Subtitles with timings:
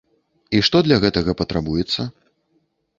[0.57, 2.11] І што для гэтага патрабуецца?